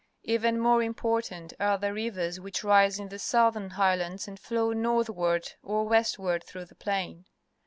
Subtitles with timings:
[0.23, 5.51] Even more important are the rivers which rise in the southern highlands and flow northward
[5.61, 7.25] or w estward through the plain.